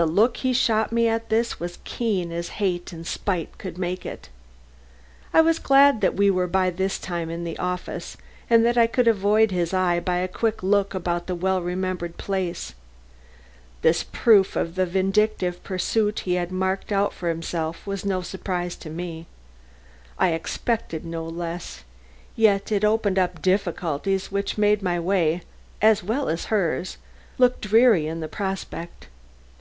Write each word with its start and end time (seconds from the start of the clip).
The 0.00 0.06
look 0.06 0.36
he 0.36 0.52
shot 0.52 0.92
me 0.92 1.08
at 1.08 1.28
this 1.28 1.58
was 1.58 1.80
keen 1.82 2.30
as 2.30 2.50
hate 2.62 2.92
and 2.92 3.04
spite 3.04 3.58
could 3.58 3.76
make 3.76 4.06
it. 4.06 4.28
I 5.34 5.40
was 5.40 5.58
glad 5.58 6.02
that 6.02 6.14
we 6.14 6.30
were 6.30 6.46
by 6.46 6.70
this 6.70 7.00
time 7.00 7.30
in 7.30 7.42
the 7.42 7.58
office, 7.58 8.16
and 8.48 8.64
that 8.64 8.78
I 8.78 8.86
could 8.86 9.08
avoid 9.08 9.50
his 9.50 9.74
eye 9.74 9.98
by 9.98 10.18
a 10.18 10.28
quick 10.28 10.62
look 10.62 10.94
about 10.94 11.26
the 11.26 11.34
well 11.34 11.60
remembered 11.60 12.16
place. 12.16 12.74
This 13.82 14.04
proof 14.04 14.54
of 14.54 14.76
the 14.76 14.86
vindictive 14.86 15.64
pursuit 15.64 16.20
he 16.20 16.34
had 16.34 16.52
marked 16.52 16.92
out 16.92 17.12
for 17.12 17.28
himself 17.28 17.84
was 17.84 18.04
no 18.04 18.22
surprise 18.22 18.76
to 18.76 18.90
me. 18.90 19.26
I 20.16 20.28
expected 20.30 21.04
no 21.04 21.24
less, 21.26 21.82
yet 22.36 22.70
it 22.70 22.84
opened 22.84 23.18
up 23.18 23.42
difficulties 23.42 24.30
which 24.30 24.56
made 24.56 24.80
my 24.80 25.00
way, 25.00 25.42
as 25.82 26.04
well 26.04 26.28
as 26.28 26.44
hers, 26.54 26.98
look 27.36 27.60
dreary 27.60 28.06
in 28.06 28.20
the 28.20 28.28
prospect. 28.28 29.08